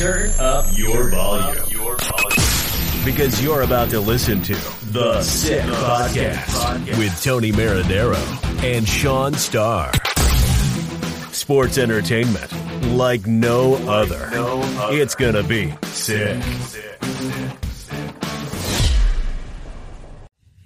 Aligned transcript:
Turn 0.00 0.30
up 0.38 0.64
your 0.78 1.10
volume. 1.10 1.62
Your 1.68 1.94
volume. 1.98 3.04
Because 3.04 3.44
you're 3.44 3.60
about 3.60 3.90
to 3.90 4.00
listen 4.00 4.40
to 4.44 4.54
The 4.92 5.20
Sick 5.20 5.62
Podcast 5.62 6.96
with 6.96 7.22
Tony 7.22 7.52
Marinaro 7.52 8.16
and 8.64 8.88
Shaun 8.88 9.34
Starr. 9.34 9.92
Sports 11.34 11.76
entertainment 11.76 12.50
like 12.94 13.26
no 13.26 13.74
other. 13.86 14.30
It's 14.90 15.14
gonna 15.14 15.42
be 15.42 15.74
sick. 15.88 16.38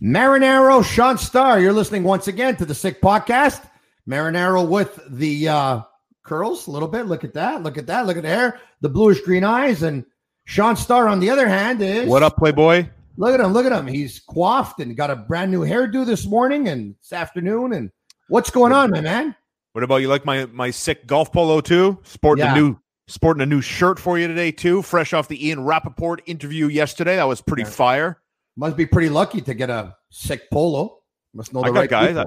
Marinaro, 0.00 0.84
Shaun 0.84 1.18
Starr, 1.18 1.58
you're 1.58 1.72
listening 1.72 2.04
once 2.04 2.28
again 2.28 2.54
to 2.58 2.64
the 2.64 2.74
Sick 2.76 3.00
Podcast. 3.00 3.68
Marinaro 4.08 4.68
with 4.68 4.96
the 5.08 5.48
uh, 5.48 5.82
curls 6.24 6.66
a 6.66 6.70
little 6.70 6.88
bit. 6.88 7.06
Look 7.06 7.22
at 7.24 7.34
that. 7.34 7.62
Look 7.62 7.78
at 7.78 7.86
that. 7.86 8.06
Look 8.06 8.16
at 8.16 8.22
the 8.22 8.28
hair, 8.28 8.60
the 8.80 8.88
bluish 8.88 9.20
green 9.20 9.44
eyes. 9.44 9.82
And 9.82 10.04
Shaun 10.46 10.76
Starr, 10.76 11.08
on 11.08 11.20
the 11.20 11.30
other 11.30 11.46
hand, 11.48 11.80
is 11.80 12.08
What 12.08 12.22
up, 12.22 12.36
Playboy? 12.36 12.86
Look 13.16 13.34
at 13.34 13.40
him. 13.40 13.52
Look 13.52 13.66
at 13.66 13.72
him. 13.72 13.86
He's 13.86 14.20
coiffed 14.20 14.80
and 14.80 14.96
got 14.96 15.10
a 15.10 15.16
brand 15.16 15.50
new 15.52 15.60
hairdo 15.60 16.04
this 16.04 16.26
morning 16.26 16.68
and 16.68 16.94
this 17.00 17.12
afternoon. 17.12 17.72
And 17.72 17.90
what's 18.28 18.50
going 18.50 18.72
on, 18.72 18.90
my 18.90 19.00
man? 19.00 19.36
What 19.72 19.84
about 19.84 19.96
you? 19.98 20.08
Like 20.08 20.24
my 20.24 20.46
my 20.46 20.70
sick 20.70 21.06
golf 21.06 21.32
polo 21.32 21.60
too? 21.60 21.98
Sporting 22.02 22.44
Yeah. 22.44 22.54
a 22.54 22.60
new 22.60 22.76
sporting 23.06 23.42
a 23.42 23.46
new 23.46 23.60
shirt 23.60 23.98
for 23.98 24.18
you 24.18 24.26
today 24.26 24.50
too. 24.50 24.82
Fresh 24.82 25.12
off 25.12 25.28
the 25.28 25.46
Ian 25.48 25.64
Rapoport 25.64 26.22
interview 26.26 26.66
yesterday. 26.68 27.16
That 27.16 27.24
was 27.28 27.40
pretty 27.40 27.62
Yeah. 27.64 27.68
fire. 27.70 28.20
Must 28.56 28.76
be 28.76 28.86
pretty 28.86 29.08
lucky 29.08 29.40
to 29.42 29.54
get 29.54 29.70
a 29.70 29.96
sick 30.10 30.48
polo. 30.50 31.00
Must 31.34 31.52
know 31.52 31.60
the 31.62 31.66
I 31.66 31.70
got 31.70 31.80
right 31.80 31.90
guys. 31.90 32.16
I, 32.16 32.26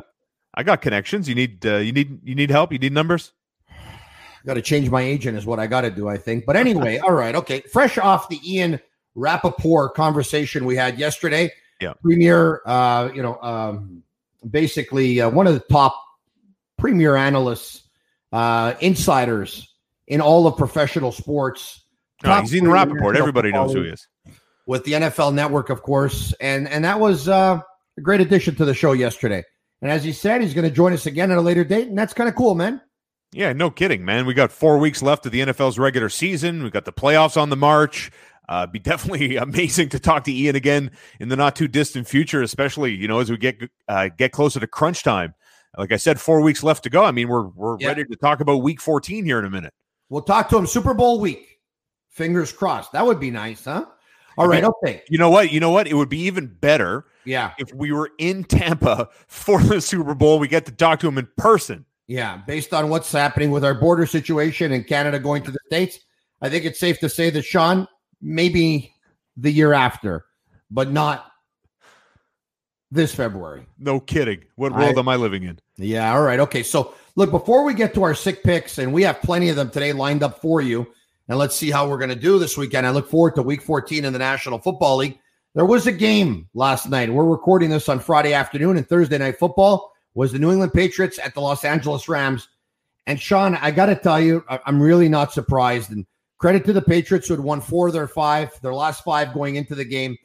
I 0.53 0.64
got 0.64 0.81
connections. 0.81 1.28
You 1.30 1.36
need 1.36 1.66
uh, 1.66 1.78
you 1.78 1.92
need 1.94 2.20
you 2.23 2.36
need 2.36 2.50
help. 2.50 2.72
You 2.73 2.80
need 2.80 2.92
numbers. 2.94 3.31
Got 4.45 4.55
to 4.55 4.61
change 4.61 4.89
my 4.89 5.02
agent 5.02 5.38
is 5.38 5.45
what 5.45 5.59
I 5.59 5.67
got 5.67 5.81
to 5.81 5.91
do, 5.91 6.07
I 6.07 6.17
think. 6.17 6.45
But 6.45 6.55
anyway, 6.55 6.97
all 7.03 7.13
right, 7.13 7.35
okay. 7.35 7.61
Fresh 7.61 7.97
off 7.97 8.30
the 8.30 8.39
Ian 8.44 8.79
Rapoport 9.16 9.95
conversation 9.95 10.66
we 10.66 10.75
had 10.75 10.99
yesterday. 10.99 11.52
Yeah. 11.81 11.94
Premier, 12.02 12.61
uh, 12.66 13.09
you 13.13 13.21
know, 13.21 13.39
um, 13.41 14.03
basically 14.49 15.21
uh, 15.21 15.29
one 15.29 15.47
of 15.47 15.53
the 15.53 15.59
top 15.59 16.02
premier 16.77 17.16
analysts, 17.16 17.84
uh, 18.31 18.73
insiders 18.79 19.73
in 20.07 20.22
all 20.22 20.47
of 20.47 20.57
professional 20.57 21.12
sports. 21.12 21.83
No, 22.23 22.29
Top 22.29 22.44
he's 22.44 22.56
Ian 22.56 22.69
Rapoport. 22.69 23.16
Everybody 23.16 23.51
knows 23.51 23.73
who 23.73 23.83
he 23.83 23.89
is. 23.89 24.07
with 24.66 24.83
the 24.85 24.94
NFL 24.94 25.33
Network, 25.33 25.69
of 25.69 25.83
course, 25.83 26.33
and 26.41 26.67
and 26.67 26.83
that 26.83 27.00
was 27.00 27.28
uh, 27.28 27.59
a 27.97 28.01
great 28.01 28.22
addition 28.22 28.56
to 28.56 28.66
the 28.66 28.73
show 28.73 28.94
yesterday. 28.94 29.44
And 29.81 29.91
as 29.91 30.03
he 30.03 30.12
said, 30.12 30.41
he's 30.41 30.56
going 30.56 30.67
to 30.67 30.73
join 30.73 30.94
us 30.94 31.06
again 31.06 31.29
at 31.29 31.38
a 31.38 31.41
later 31.41 31.63
date, 31.63 31.88
and 31.88 31.97
that's 31.97 32.13
kind 32.13 32.28
of 32.28 32.35
cool, 32.35 32.56
man. 32.56 32.81
Yeah, 33.33 33.53
no 33.53 33.69
kidding, 33.69 34.05
man. 34.05 34.25
We 34.25 34.33
got 34.33 34.51
four 34.51 34.77
weeks 34.77 35.01
left 35.01 35.25
of 35.25 35.31
the 35.31 35.41
NFL's 35.41 35.77
regular 35.77 36.09
season. 36.09 36.63
We 36.63 36.69
got 36.69 36.85
the 36.85 36.93
playoffs 36.93 37.39
on 37.39 37.49
the 37.49 37.57
march. 37.57 38.11
Uh, 38.49 38.65
be 38.65 38.79
definitely 38.79 39.35
amazing 39.35 39.89
to 39.89 39.99
talk 39.99 40.23
to 40.25 40.33
Ian 40.33 40.55
again 40.55 40.91
in 41.19 41.29
the 41.29 41.35
not 41.35 41.55
too 41.55 41.67
distant 41.67 42.07
future, 42.07 42.41
especially 42.41 42.95
you 42.95 43.07
know 43.07 43.19
as 43.19 43.29
we 43.29 43.38
get 43.38 43.57
uh, 43.88 44.09
get 44.17 44.31
closer 44.31 44.59
to 44.59 44.67
crunch 44.67 45.03
time. 45.03 45.33
Like 45.77 45.91
I 45.91 45.97
said, 45.97 46.19
four 46.19 46.41
weeks 46.41 46.63
left 46.63 46.83
to 46.85 46.89
go. 46.89 47.03
I 47.03 47.11
mean, 47.11 47.27
we're 47.27 47.47
we're 47.49 47.77
Yeah. 47.79 47.89
ready 47.89 48.05
to 48.05 48.15
talk 48.15 48.39
about 48.39 48.57
Week 48.63 48.81
14 48.81 49.25
here 49.25 49.38
in 49.39 49.45
a 49.45 49.49
minute. 49.49 49.73
We'll 50.09 50.21
talk 50.23 50.47
to 50.49 50.57
him 50.57 50.65
Super 50.65 50.94
Bowl 50.94 51.19
week. 51.19 51.59
Fingers 52.09 52.51
crossed. 52.53 52.94
That 52.94 53.05
would 53.05 53.19
be 53.19 53.29
nice, 53.29 53.65
huh? 53.65 53.85
All 54.38 54.47
right, 54.47 54.63
okay. 54.63 55.01
You 55.09 55.17
know 55.17 55.29
what? 55.29 55.51
You 55.51 55.59
know 55.59 55.71
what? 55.71 55.88
It 55.88 55.95
would 55.95 56.09
be 56.09 56.19
even 56.21 56.45
better 56.47 57.05
Yeah, 57.25 57.51
if 57.57 57.73
we 57.73 57.91
were 57.91 58.11
in 58.19 58.44
Tampa 58.44 59.09
for 59.27 59.61
the 59.61 59.81
Super 59.81 60.13
Bowl. 60.15 60.39
We 60.39 60.47
get 60.47 60.65
to 60.67 60.71
talk 60.71 60.99
to 61.01 61.07
him 61.07 61.17
in 61.17 61.27
person. 61.38 61.85
Yeah. 62.07 62.38
Based 62.47 62.73
on 62.73 62.90
what's 62.90 63.12
happening 63.12 63.51
with 63.51 63.66
our 63.66 63.73
border 63.73 64.06
situation 64.06 64.72
and 64.72 64.88
Canada 64.88 65.19
going 65.19 65.44
to 65.44 65.51
the 65.51 65.59
States, 65.68 66.00
I 66.41 66.50
think 66.50 66.66
it's 66.66 66.79
safe 66.79 67.00
to 67.00 67.09
say 67.09 67.29
that 67.29 67.44
Shaun, 67.44 67.88
maybe 68.22 68.94
the 69.35 69.51
year 69.51 69.73
after, 69.73 70.25
but 70.72 70.91
not 70.91 71.31
this 72.90 73.13
February. 73.13 73.66
No 73.78 74.00
kidding. 74.00 74.44
What 74.56 74.72
I- 74.72 74.85
world 74.85 74.97
am 74.97 75.09
I 75.09 75.18
living 75.18 75.44
in? 75.44 75.59
Yeah. 75.75 76.13
All 76.13 76.22
right. 76.22 76.40
Okay. 76.40 76.63
So, 76.63 76.94
look, 77.16 77.31
before 77.31 77.63
we 77.63 77.73
get 77.73 77.94
to 77.95 78.03
our 78.03 78.16
sick 78.16 78.44
picks, 78.44 78.78
and 78.78 78.94
we 78.94 79.03
have 79.03 79.22
plenty 79.22 79.50
of 79.50 79.56
them 79.56 79.69
today 79.69 79.91
lined 79.94 80.24
up 80.24 80.41
for 80.41 80.62
you, 80.62 80.88
and 81.28 81.38
let's 81.38 81.56
see 81.56 81.69
how 81.69 81.89
we're 81.89 81.97
going 81.97 82.09
to 82.09 82.16
do 82.16 82.39
this 82.39 82.57
weekend. 82.57 82.88
I 82.88 82.91
look 82.91 83.09
forward 83.09 83.35
to 83.35 83.41
week 83.41 83.62
14 83.62 84.06
in 84.06 84.13
the 84.13 84.19
National 84.19 84.59
Football 84.59 84.97
League. 84.97 85.19
There 85.53 85.66
was 85.66 85.88
a 85.88 85.91
game 85.91 86.47
last 86.53 86.89
night. 86.89 87.12
We're 87.12 87.25
recording 87.25 87.69
this 87.69 87.89
on 87.89 88.00
Friday 88.00 88.34
afternoon, 88.34 88.78
and 88.78 88.88
Thursday 88.88 89.18
night 89.18 89.38
football 89.38 89.91
was 90.17 90.31
the 90.31 90.39
New 90.39 90.51
England 90.51 90.73
Patriots 90.73 91.19
at 91.23 91.35
the 91.35 91.41
Los 91.41 91.63
Angeles 91.63 92.09
Rams. 92.09 92.47
And 93.05 93.22
Shaun, 93.22 93.53
I 93.53 93.69
got 93.69 93.85
to 93.85 93.95
tell 93.95 94.19
you, 94.19 94.44
I'm 94.50 94.81
really 94.81 95.09
not 95.09 95.31
surprised. 95.31 95.91
And 95.91 96.07
credit 96.39 96.66
to 96.66 96.73
the 96.73 96.81
Patriots 96.81 97.28
who 97.28 97.35
had 97.35 97.44
won 97.44 97.61
four 97.61 97.85
of 97.85 97.94
their 97.94 98.07
five, 98.07 98.50
their 98.61 98.73
last 98.73 99.03
five 99.03 99.31
going 99.31 99.57
into 99.57 99.75
the 99.75 99.85
game. 99.85 100.17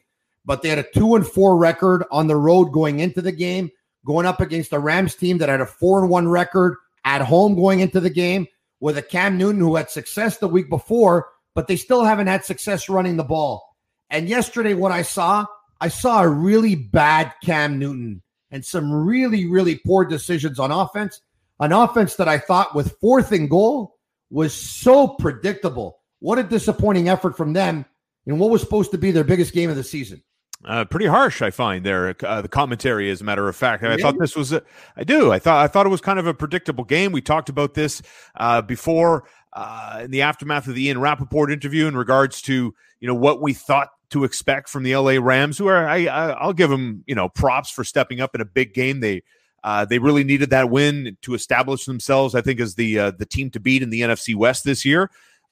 But 0.45 0.63
they 0.63 0.69
had 0.69 0.79
a 0.79 0.91
two 0.95 1.13
and 1.13 1.25
four 1.25 1.55
record 1.57 2.05
on 2.09 2.25
the 2.25 2.35
road 2.35 2.71
going 2.71 3.01
into 3.01 3.21
the 3.21 3.31
game, 3.31 3.69
going 4.03 4.25
up 4.25 4.41
against 4.41 4.73
a 4.73 4.79
Rams 4.79 5.13
team 5.13 5.37
that 5.37 5.47
had 5.47 5.61
a 5.61 5.65
four 5.67 6.01
and 6.01 6.09
one 6.09 6.27
record 6.27 6.75
at 7.05 7.21
home 7.21 7.53
going 7.53 7.79
into 7.79 7.99
the 7.99 8.09
game 8.09 8.47
with 8.79 8.97
a 8.97 9.03
Cam 9.03 9.37
Newton 9.37 9.61
who 9.61 9.75
had 9.75 9.91
success 9.91 10.39
the 10.39 10.47
week 10.47 10.71
before, 10.71 11.27
but 11.53 11.67
they 11.67 11.75
still 11.75 12.03
haven't 12.03 12.25
had 12.25 12.43
success 12.43 12.89
running 12.89 13.17
the 13.17 13.23
ball. 13.23 13.77
And 14.09 14.27
yesterday, 14.27 14.73
what 14.73 14.91
I 14.91 15.03
saw, 15.03 15.45
I 15.79 15.89
saw 15.89 16.23
a 16.23 16.27
really 16.27 16.73
bad 16.73 17.31
Cam 17.43 17.77
Newton 17.77 18.23
and 18.53 18.63
some 18.63 18.93
really, 18.93 19.47
really 19.47 19.81
poor 19.83 20.05
decisions 20.05 20.59
on 20.59 20.71
offense. 20.71 21.19
An 21.59 21.73
offense 21.73 22.15
that 22.15 22.29
I 22.29 22.37
thought 22.37 22.75
with 22.75 22.95
fourth 23.01 23.31
and 23.31 23.49
goal 23.49 23.97
was 24.29 24.53
so 24.53 25.07
predictable. 25.07 25.99
What 26.19 26.37
a 26.37 26.43
disappointing 26.43 27.09
effort 27.09 27.35
from 27.35 27.53
them 27.53 27.83
in 28.27 28.37
what 28.37 28.51
was 28.51 28.61
supposed 28.61 28.91
to 28.91 28.97
be 28.97 29.11
their 29.11 29.23
biggest 29.23 29.53
game 29.53 29.71
of 29.71 29.75
the 29.75 29.83
season. 29.83 30.21
Uh, 30.65 30.85
pretty 30.85 31.07
harsh, 31.07 31.41
I 31.41 31.49
find 31.49 31.85
there. 31.85 32.15
Uh, 32.23 32.41
the 32.41 32.47
commentary, 32.47 33.09
as 33.09 33.21
a 33.21 33.23
matter 33.23 33.49
of 33.49 33.55
fact, 33.55 33.83
I 33.83 33.97
thought 33.97 34.17
this 34.17 34.35
was. 34.35 34.53
A, 34.53 34.63
I 34.95 35.03
do. 35.03 35.31
I 35.31 35.39
thought. 35.39 35.61
I 35.61 35.67
thought 35.67 35.85
it 35.85 35.89
was 35.89 35.99
kind 35.99 36.19
of 36.19 36.27
a 36.27 36.33
predictable 36.33 36.85
game. 36.85 37.11
We 37.11 37.21
talked 37.21 37.49
about 37.49 37.73
this 37.73 38.01
uh, 38.35 38.61
before 38.61 39.25
uh, 39.51 40.01
in 40.03 40.11
the 40.11 40.21
aftermath 40.21 40.67
of 40.67 40.75
the 40.75 40.85
Ian 40.85 41.01
Rapoport 41.01 41.51
interview 41.51 41.87
in 41.87 41.97
regards 41.97 42.41
to 42.43 42.73
you 43.01 43.07
know 43.07 43.15
what 43.15 43.41
we 43.41 43.51
thought 43.53 43.89
to 44.13 44.23
expect 44.23 44.69
from 44.69 44.83
the 44.83 44.95
LA 44.95 45.17
Rams, 45.19 45.57
who 45.57 45.65
are 45.65 45.87
I, 45.87 46.05
I 46.05 46.29
I'll 46.33 46.53
give 46.53 46.69
them 46.69 47.03
you 47.07 47.15
know 47.15 47.29
props 47.29 47.71
for 47.71 47.83
stepping 47.83 48.21
up 48.21 48.35
in 48.35 48.41
a 48.41 48.45
big 48.45 48.73
game. 48.73 48.99
They 48.99 49.23
uh, 49.63 49.85
they 49.85 49.97
really 49.97 50.23
needed 50.23 50.51
that 50.51 50.69
win 50.69 51.17
to 51.23 51.33
establish 51.33 51.85
themselves. 51.85 52.35
I 52.35 52.41
think 52.41 52.59
as 52.59 52.75
the 52.75 52.99
uh, 52.99 53.11
the 53.11 53.25
team 53.25 53.49
to 53.51 53.59
beat 53.59 53.81
in 53.81 53.89
the 53.89 54.01
NFC 54.01 54.35
West 54.35 54.63
this 54.63 54.85
year. 54.85 55.09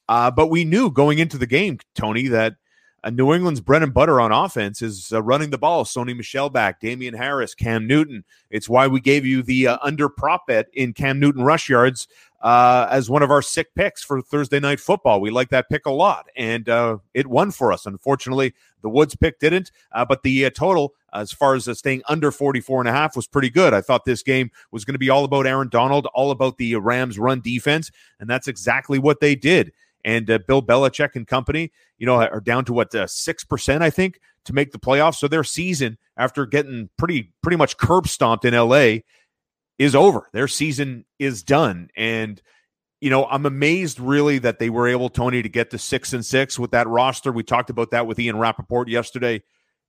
Uh, 0.08 0.30
but 0.30 0.48
we 0.48 0.64
knew 0.64 0.92
going 0.92 1.20
into 1.20 1.38
the 1.38 1.48
game, 1.48 1.80
Tony, 1.96 2.28
that 2.28 2.56
uh, 3.04 3.10
New 3.10 3.34
England's 3.34 3.62
bread 3.62 3.82
and 3.82 3.94
butter 3.94 4.22
on 4.22 4.32
offense 4.32 4.82
is 4.82 5.12
uh, 5.12 5.24
running 5.24 5.50
the 5.50 5.58
ball. 5.58 5.84
Sony 5.86 6.16
Michel 6.16 6.50
back, 6.50 6.80
Damien 6.80 7.16
Harris, 7.16 7.56
Cam 7.56 7.88
Newton. 7.88 8.24
It's 8.52 8.70
why 8.70 8.88
we 8.88 9.00
gave 9.00 9.26
you 9.26 9.42
the 9.42 9.68
uh, 9.68 9.78
under 9.82 10.08
prop 10.08 10.46
bet 10.48 10.68
in 10.74 10.94
Cam 10.94 11.20
Newton 11.20 11.44
rush 11.44 11.68
yards 11.68 12.08
uh, 12.42 12.88
as 12.90 13.10
one 13.10 13.22
of 13.22 13.32
our 13.32 13.42
sick 13.42 13.74
picks 13.76 14.04
for 14.04 14.22
Thursday 14.22 14.60
night 14.60 14.80
football. 14.80 15.22
We 15.22 15.30
like 15.30 15.50
that 15.50 15.70
pick 15.70 15.86
a 15.86 15.92
lot, 15.92 16.28
and 16.36 16.68
uh, 16.68 16.98
it 17.14 17.28
won 17.28 17.52
for 17.52 17.72
us. 17.72 17.86
Unfortunately, 17.86 18.54
the 18.82 18.90
Woods 18.90 19.16
pick 19.16 19.40
didn't, 19.40 19.72
uh, 19.92 20.06
but 20.06 20.24
the 20.24 20.46
uh, 20.46 20.50
total 20.50 20.94
as 21.14 21.32
far 21.32 21.56
as 21.56 21.68
uh, 21.68 21.74
staying 21.74 22.02
under 22.08 22.32
44 22.32 22.82
and 22.82 22.90
a 22.90 22.92
half 22.92 23.16
was 23.16 23.28
pretty 23.28 23.50
good. 23.50 23.74
I 23.74 23.82
thought 23.82 24.06
this 24.06 24.24
game 24.24 24.50
was 24.72 24.86
going 24.86 24.94
to 24.96 25.00
be 25.00 25.10
all 25.10 25.24
about 25.24 25.46
Aaron 25.46 25.70
Donald, 25.70 26.08
all 26.14 26.32
about 26.32 26.58
the 26.58 26.76
Rams 26.78 27.20
run 27.20 27.42
defense, 27.42 27.92
and 28.20 28.30
that's 28.30 28.48
exactly 28.48 28.98
what 28.98 29.20
they 29.20 29.36
did. 29.36 29.72
and 30.04 30.30
uh, 30.30 30.40
Bill 30.48 30.64
Belichick 30.64 31.16
and 31.16 31.28
company, 31.28 31.72
you 31.98 32.06
know, 32.06 32.16
are 32.16 32.42
down 32.42 32.66
to 32.66 32.74
what 32.74 32.92
six 33.10 33.44
percent, 33.44 33.84
I 33.84 33.90
think, 33.90 34.20
to 34.46 34.54
make 34.54 34.72
the 34.72 34.80
playoffs. 34.80 35.16
So 35.16 35.28
their 35.28 35.44
season, 35.44 35.98
after 36.18 36.46
getting 36.46 36.90
pretty 36.98 37.32
pretty 37.44 37.58
much 37.58 37.78
curb 37.78 38.08
stomped 38.08 38.46
in 38.46 38.54
L.A., 38.54 39.04
is 39.82 39.96
over. 39.96 40.30
Their 40.32 40.48
season 40.48 41.06
is 41.18 41.44
done, 41.44 41.90
and 41.96 42.42
you 43.00 43.10
know, 43.10 43.26
I'm 43.26 43.48
amazed 43.48 44.00
really 44.00 44.38
that 44.40 44.60
they 44.60 44.70
were 44.70 44.88
able, 44.88 45.10
Tony, 45.10 45.42
to 45.42 45.50
get 45.50 45.72
to 45.72 45.80
six 45.80 46.14
and 46.14 46.24
six 46.24 46.60
with 46.60 46.70
that 46.72 46.88
roster. 46.88 47.32
We 47.32 47.42
talked 47.42 47.72
about 47.72 47.90
that 47.92 48.06
with 48.06 48.20
Ian 48.20 48.38
Rapoport 48.38 48.90
yesterday. 48.90 49.42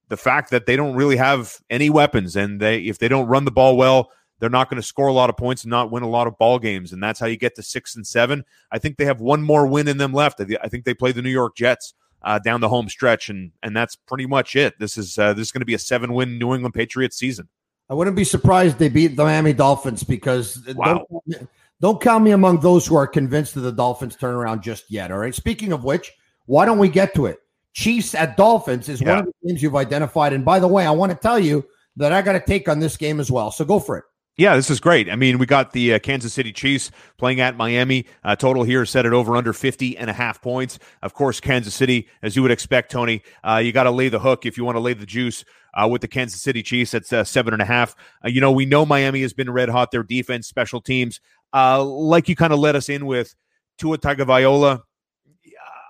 The 0.08 0.16
fact 0.16 0.50
that 0.50 0.64
they 0.64 0.76
don't 0.76 0.94
really 0.94 1.16
have 1.16 1.58
any 1.68 1.90
weapons, 1.90 2.36
and 2.36 2.58
they 2.58 2.80
if 2.80 2.98
they 2.98 3.08
don't 3.08 3.26
run 3.26 3.44
the 3.44 3.50
ball 3.50 3.76
well, 3.76 4.10
they're 4.38 4.48
not 4.48 4.70
going 4.70 4.80
to 4.80 4.86
score 4.86 5.08
a 5.08 5.12
lot 5.12 5.28
of 5.28 5.36
points 5.36 5.62
and 5.62 5.70
not 5.70 5.90
win 5.90 6.02
a 6.02 6.08
lot 6.08 6.26
of 6.26 6.38
ball 6.38 6.58
games. 6.58 6.92
And 6.92 7.02
that's 7.02 7.20
how 7.20 7.26
you 7.26 7.36
get 7.36 7.54
to 7.56 7.62
six 7.62 7.94
and 7.94 8.06
seven. 8.06 8.44
I 8.70 8.78
think 8.78 8.96
they 8.96 9.04
have 9.04 9.20
one 9.20 9.42
more 9.42 9.66
win 9.66 9.88
in 9.88 9.98
them 9.98 10.14
left. 10.14 10.40
I 10.40 10.68
think 10.68 10.84
they 10.84 10.94
play 10.94 11.12
the 11.12 11.22
New 11.22 11.30
York 11.30 11.54
Jets 11.54 11.92
uh, 12.22 12.38
down 12.38 12.62
the 12.62 12.68
home 12.70 12.88
stretch, 12.88 13.28
and 13.28 13.52
and 13.62 13.76
that's 13.76 13.96
pretty 13.96 14.26
much 14.26 14.56
it. 14.56 14.78
This 14.78 14.96
is 14.96 15.18
uh, 15.18 15.34
this 15.34 15.48
is 15.48 15.52
going 15.52 15.60
to 15.60 15.66
be 15.66 15.74
a 15.74 15.78
seven 15.78 16.14
win 16.14 16.38
New 16.38 16.54
England 16.54 16.74
Patriots 16.74 17.18
season. 17.18 17.48
I 17.92 17.94
wouldn't 17.94 18.16
be 18.16 18.24
surprised 18.24 18.78
they 18.78 18.88
beat 18.88 19.16
the 19.16 19.24
Miami 19.24 19.52
Dolphins 19.52 20.02
because 20.02 20.66
wow. 20.76 21.04
don't, 21.10 21.48
don't 21.78 22.00
count 22.00 22.24
me 22.24 22.30
among 22.30 22.60
those 22.60 22.86
who 22.86 22.96
are 22.96 23.06
convinced 23.06 23.54
of 23.56 23.64
the 23.64 23.70
Dolphins 23.70 24.16
turnaround 24.16 24.62
just 24.62 24.90
yet. 24.90 25.12
All 25.12 25.18
right. 25.18 25.34
Speaking 25.34 25.72
of 25.72 25.84
which, 25.84 26.10
why 26.46 26.64
don't 26.64 26.78
we 26.78 26.88
get 26.88 27.14
to 27.16 27.26
it? 27.26 27.40
Chiefs 27.74 28.14
at 28.14 28.38
Dolphins 28.38 28.88
is 28.88 29.02
yeah. 29.02 29.10
one 29.10 29.18
of 29.18 29.26
the 29.26 29.46
games 29.46 29.62
you've 29.62 29.76
identified. 29.76 30.32
And 30.32 30.42
by 30.42 30.58
the 30.58 30.68
way, 30.68 30.86
I 30.86 30.90
want 30.90 31.12
to 31.12 31.18
tell 31.18 31.38
you 31.38 31.66
that 31.96 32.14
I 32.14 32.22
got 32.22 32.34
a 32.34 32.40
take 32.40 32.66
on 32.66 32.80
this 32.80 32.96
game 32.96 33.20
as 33.20 33.30
well. 33.30 33.50
So 33.50 33.62
go 33.62 33.78
for 33.78 33.98
it. 33.98 34.04
Yeah, 34.38 34.56
this 34.56 34.70
is 34.70 34.80
great. 34.80 35.10
I 35.10 35.16
mean, 35.16 35.36
we 35.36 35.44
got 35.44 35.72
the 35.72 35.94
uh, 35.94 35.98
Kansas 35.98 36.32
City 36.32 36.52
Chiefs 36.52 36.90
playing 37.18 37.40
at 37.40 37.54
Miami. 37.54 38.06
Uh, 38.24 38.34
total 38.34 38.62
here 38.62 38.86
set 38.86 39.04
at 39.04 39.12
over 39.12 39.36
under 39.36 39.52
50 39.52 39.98
and 39.98 40.08
a 40.08 40.12
half 40.12 40.40
points. 40.40 40.78
Of 41.02 41.12
course, 41.12 41.38
Kansas 41.38 41.74
City, 41.74 42.08
as 42.22 42.34
you 42.34 42.40
would 42.40 42.50
expect, 42.50 42.90
Tony, 42.90 43.22
uh, 43.44 43.60
you 43.62 43.72
got 43.72 43.82
to 43.82 43.90
lay 43.90 44.08
the 44.08 44.18
hook 44.18 44.46
if 44.46 44.56
you 44.56 44.64
want 44.64 44.76
to 44.76 44.80
lay 44.80 44.94
the 44.94 45.04
juice 45.04 45.44
uh, 45.74 45.86
with 45.86 46.00
the 46.00 46.08
Kansas 46.08 46.40
City 46.40 46.62
Chiefs. 46.62 46.92
That's 46.92 47.12
uh, 47.12 47.24
seven 47.24 47.52
and 47.52 47.60
a 47.60 47.66
half. 47.66 47.94
Uh, 48.24 48.28
you 48.28 48.40
know, 48.40 48.52
we 48.52 48.64
know 48.64 48.86
Miami 48.86 49.20
has 49.20 49.34
been 49.34 49.50
red 49.50 49.68
hot. 49.68 49.90
Their 49.90 50.02
defense, 50.02 50.48
special 50.48 50.80
teams, 50.80 51.20
like 51.52 52.30
you 52.30 52.34
kind 52.34 52.54
of 52.54 52.58
let 52.58 52.74
us 52.74 52.88
in 52.88 53.04
with 53.04 53.34
Tua 53.76 53.98
Tagovailoa. 53.98 54.80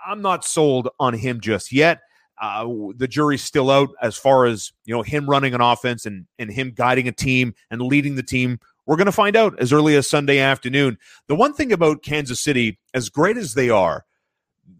I'm 0.04 0.20
not 0.20 0.44
sold 0.44 0.88
on 0.98 1.14
him 1.14 1.40
just 1.40 1.72
yet. 1.72 2.00
Uh, 2.40 2.66
the 2.96 3.08
jury's 3.08 3.42
still 3.42 3.70
out 3.70 3.90
as 4.00 4.16
far 4.16 4.46
as 4.46 4.72
you 4.84 4.94
know 4.94 5.02
him 5.02 5.28
running 5.28 5.54
an 5.54 5.60
offense 5.60 6.06
and 6.06 6.26
and 6.38 6.50
him 6.50 6.72
guiding 6.74 7.06
a 7.08 7.12
team 7.12 7.54
and 7.70 7.82
leading 7.82 8.14
the 8.14 8.22
team. 8.22 8.58
We're 8.86 8.96
going 8.96 9.06
to 9.06 9.12
find 9.12 9.36
out 9.36 9.58
as 9.60 9.72
early 9.72 9.94
as 9.94 10.10
Sunday 10.10 10.38
afternoon. 10.38 10.98
The 11.28 11.36
one 11.36 11.54
thing 11.54 11.72
about 11.72 12.02
Kansas 12.02 12.40
City, 12.40 12.80
as 12.94 13.08
great 13.10 13.36
as 13.36 13.54
they 13.54 13.70
are, 13.70 14.04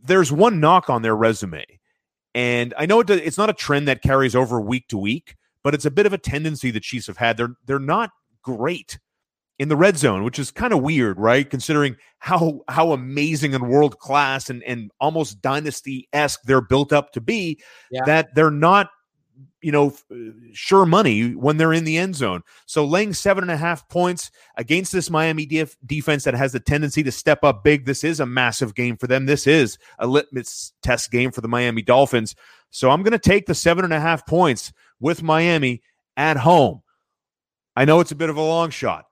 there's 0.04 0.32
one 0.32 0.58
knock 0.58 0.90
on 0.90 1.02
their 1.02 1.14
resume, 1.14 1.64
and 2.34 2.74
I 2.76 2.86
know 2.86 3.00
it, 3.00 3.10
it's 3.10 3.38
not 3.38 3.50
a 3.50 3.54
trend 3.54 3.86
that 3.88 4.02
carries 4.02 4.34
over 4.34 4.60
week 4.60 4.88
to 4.88 4.98
week, 4.98 5.36
but 5.62 5.74
it's 5.74 5.84
a 5.84 5.90
bit 5.90 6.06
of 6.06 6.12
a 6.12 6.18
tendency 6.18 6.70
the 6.70 6.80
Chiefs 6.80 7.06
have 7.06 7.18
had. 7.18 7.36
They're 7.36 7.54
they're 7.66 7.78
not 7.78 8.10
great 8.42 8.98
in 9.62 9.68
the 9.68 9.76
red 9.76 9.96
zone, 9.96 10.24
which 10.24 10.40
is 10.40 10.50
kind 10.50 10.72
of 10.72 10.82
weird, 10.82 11.20
right? 11.20 11.48
Considering 11.48 11.94
how 12.18 12.62
how 12.66 12.90
amazing 12.90 13.54
and 13.54 13.68
world 13.68 13.96
class 14.00 14.50
and 14.50 14.60
and 14.64 14.90
almost 15.00 15.40
dynasty 15.40 16.08
esque 16.12 16.42
they're 16.42 16.60
built 16.60 16.92
up 16.92 17.12
to 17.12 17.20
be, 17.20 17.60
yeah. 17.92 18.04
that 18.04 18.34
they're 18.34 18.50
not, 18.50 18.90
you 19.60 19.70
know, 19.70 19.94
uh, 20.10 20.16
sure 20.52 20.84
money 20.84 21.36
when 21.36 21.58
they're 21.58 21.72
in 21.72 21.84
the 21.84 21.96
end 21.96 22.16
zone. 22.16 22.42
So 22.66 22.84
laying 22.84 23.14
seven 23.14 23.44
and 23.44 23.52
a 23.52 23.56
half 23.56 23.88
points 23.88 24.32
against 24.56 24.90
this 24.90 25.10
Miami 25.10 25.46
def- 25.46 25.76
defense 25.86 26.24
that 26.24 26.34
has 26.34 26.50
the 26.50 26.58
tendency 26.58 27.04
to 27.04 27.12
step 27.12 27.44
up 27.44 27.62
big, 27.62 27.86
this 27.86 28.02
is 28.02 28.18
a 28.18 28.26
massive 28.26 28.74
game 28.74 28.96
for 28.96 29.06
them. 29.06 29.26
This 29.26 29.46
is 29.46 29.78
a 30.00 30.08
litmus 30.08 30.72
test 30.82 31.12
game 31.12 31.30
for 31.30 31.40
the 31.40 31.46
Miami 31.46 31.82
Dolphins. 31.82 32.34
So 32.70 32.90
I'm 32.90 33.04
going 33.04 33.12
to 33.12 33.18
take 33.30 33.46
the 33.46 33.54
seven 33.54 33.84
and 33.84 33.94
a 33.94 34.00
half 34.00 34.26
points 34.26 34.72
with 34.98 35.22
Miami 35.22 35.82
at 36.16 36.36
home. 36.36 36.82
I 37.76 37.84
know 37.84 38.00
it's 38.00 38.10
a 38.10 38.16
bit 38.16 38.28
of 38.28 38.36
a 38.36 38.42
long 38.42 38.70
shot 38.70 39.04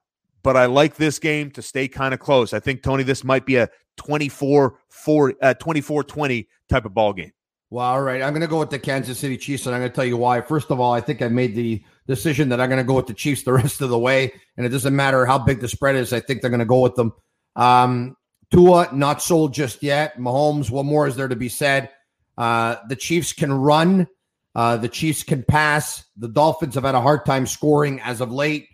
but 0.43 0.57
I 0.57 0.67
like 0.67 0.97
this 0.97 1.19
game 1.19 1.51
to 1.53 1.63
stay 1.63 1.89
kind 1.89 2.15
of 2.15 2.21
close. 2.21 2.53
I 2.53 2.61
think 2.61 2.83
Tony, 2.83 3.03
this 3.03 3.25
might 3.25 3.47
be 3.47 3.57
a 3.57 3.69
24 3.97 4.79
4 4.89 5.35
uh, 5.41 5.55
24 5.55 6.05
20 6.05 6.49
type 6.69 6.85
of 6.85 6.95
ball 6.95 7.13
game. 7.13 7.33
Well, 7.73 7.87
all 7.87 8.03
right. 8.03 8.21
I'm 8.21 8.33
going 8.33 8.41
to 8.41 8.49
go 8.49 8.59
with 8.59 8.71
the 8.71 8.81
Kansas 8.81 9.19
City 9.19 9.37
Chiefs, 9.37 9.67
and 9.67 9.75
I'm 9.75 9.81
going 9.81 9.93
to 9.93 9.95
tell 9.95 10.05
you 10.05 10.17
why. 10.17 10.41
First 10.41 10.73
of 10.73 10.81
all, 10.81 10.93
I 10.93 11.01
think 11.01 11.23
I 11.23 11.29
made 11.29 11.55
the 11.55 11.83
decision 12.09 12.49
that 12.49 12.61
I'm 12.61 12.69
going 12.69 12.83
to 12.83 12.87
go 12.87 12.95
with 12.95 13.07
the 13.07 13.15
Chiefs 13.15 13.45
the 13.45 13.53
rest 13.63 13.81
of 13.81 13.91
the 13.91 13.99
way, 13.99 14.33
and 14.57 14.67
it 14.67 14.71
doesn't 14.71 14.97
matter 14.97 15.25
how 15.25 15.39
big 15.39 15.61
the 15.61 15.69
spread 15.69 15.95
is. 15.95 16.13
I 16.13 16.19
think 16.19 16.41
they're 16.41 16.51
going 16.51 16.59
to 16.59 16.67
go 16.67 16.81
with 16.81 16.97
them. 16.97 17.13
Um, 17.55 18.17
Tua 18.51 18.89
not 18.93 19.23
sold 19.23 19.55
just 19.55 19.85
yet. 19.85 20.19
Mahomes, 20.19 20.71
what 20.71 20.85
more 20.85 21.07
is 21.07 21.15
there 21.15 21.29
to 21.29 21.37
be 21.37 21.49
said? 21.49 21.91
Uh, 22.37 22.77
the 22.89 22.97
Chiefs 22.97 23.33
can 23.33 23.53
run. 23.53 24.09
Uh, 24.55 24.77
the 24.77 24.89
Chiefs 24.89 25.23
can 25.23 25.45
pass. 25.45 26.05
The 26.17 26.29
Dolphins 26.29 26.75
have 26.75 26.83
had 26.83 26.97
a 26.97 27.01
hard 27.01 27.25
time 27.25 27.47
scoring 27.47 28.01
as 28.01 28.21
of 28.21 28.33
late. 28.33 28.67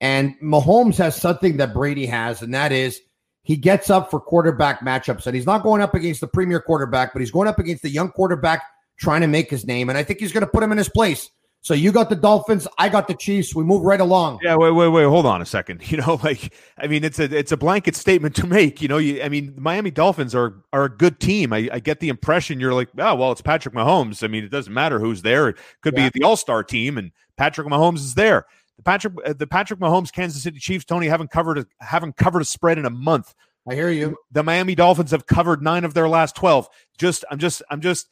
And 0.00 0.34
Mahomes 0.42 0.96
has 0.98 1.16
something 1.16 1.56
that 1.56 1.72
Brady 1.72 2.06
has, 2.06 2.42
and 2.42 2.52
that 2.54 2.72
is 2.72 3.00
he 3.42 3.56
gets 3.56 3.90
up 3.90 4.10
for 4.10 4.20
quarterback 4.20 4.80
matchups. 4.80 5.26
And 5.26 5.34
he's 5.34 5.46
not 5.46 5.62
going 5.62 5.80
up 5.80 5.94
against 5.94 6.20
the 6.20 6.26
premier 6.26 6.60
quarterback, 6.60 7.12
but 7.12 7.20
he's 7.20 7.30
going 7.30 7.48
up 7.48 7.58
against 7.58 7.82
the 7.82 7.88
young 7.88 8.10
quarterback 8.10 8.62
trying 8.98 9.20
to 9.20 9.28
make 9.28 9.48
his 9.48 9.64
name. 9.64 9.88
And 9.88 9.96
I 9.96 10.02
think 10.02 10.20
he's 10.20 10.32
going 10.32 10.44
to 10.44 10.50
put 10.50 10.62
him 10.62 10.72
in 10.72 10.78
his 10.78 10.88
place. 10.88 11.30
So 11.60 11.74
you 11.74 11.90
got 11.90 12.08
the 12.08 12.16
Dolphins, 12.16 12.68
I 12.78 12.88
got 12.88 13.08
the 13.08 13.14
Chiefs. 13.14 13.54
We 13.54 13.64
move 13.64 13.82
right 13.82 14.00
along. 14.00 14.38
Yeah, 14.42 14.56
wait, 14.56 14.70
wait, 14.70 14.88
wait. 14.88 15.04
Hold 15.04 15.26
on 15.26 15.42
a 15.42 15.46
second. 15.46 15.82
You 15.90 15.98
know, 15.98 16.20
like 16.22 16.52
I 16.78 16.86
mean, 16.86 17.02
it's 17.02 17.18
a 17.18 17.24
it's 17.24 17.50
a 17.50 17.56
blanket 17.56 17.96
statement 17.96 18.36
to 18.36 18.46
make. 18.46 18.82
You 18.82 18.88
know, 18.88 18.98
you, 18.98 19.22
I 19.22 19.28
mean, 19.28 19.54
the 19.54 19.60
Miami 19.60 19.90
Dolphins 19.90 20.34
are 20.34 20.62
are 20.72 20.84
a 20.84 20.88
good 20.88 21.18
team. 21.20 21.52
I, 21.52 21.68
I 21.72 21.80
get 21.80 22.00
the 22.00 22.08
impression 22.08 22.60
you're 22.60 22.74
like, 22.74 22.90
oh 22.98 23.14
well, 23.14 23.32
it's 23.32 23.42
Patrick 23.42 23.74
Mahomes. 23.74 24.22
I 24.22 24.28
mean, 24.28 24.44
it 24.44 24.50
doesn't 24.50 24.72
matter 24.72 24.98
who's 25.00 25.22
there. 25.22 25.48
It 25.48 25.56
could 25.80 25.96
yeah. 25.96 26.10
be 26.10 26.20
the 26.20 26.24
All 26.24 26.36
Star 26.36 26.62
team, 26.62 26.98
and 26.98 27.10
Patrick 27.36 27.66
Mahomes 27.66 27.96
is 27.96 28.14
there. 28.14 28.46
The 28.76 28.82
Patrick 28.82 29.14
uh, 29.24 29.32
the 29.32 29.46
Patrick 29.46 29.80
Mahomes 29.80 30.12
Kansas 30.12 30.42
City 30.42 30.58
Chiefs 30.58 30.84
Tony 30.84 31.06
haven't 31.06 31.30
covered 31.30 31.58
a, 31.58 31.66
haven't 31.80 32.16
covered 32.16 32.42
a 32.42 32.44
spread 32.44 32.78
in 32.78 32.84
a 32.84 32.90
month. 32.90 33.34
I 33.68 33.74
hear 33.74 33.90
you. 33.90 34.16
The 34.30 34.42
Miami 34.42 34.74
Dolphins 34.74 35.10
have 35.10 35.26
covered 35.26 35.60
9 35.60 35.84
of 35.84 35.92
their 35.94 36.08
last 36.08 36.36
12. 36.36 36.68
Just 36.98 37.24
I'm 37.30 37.38
just 37.38 37.62
I'm 37.70 37.80
just 37.80 38.08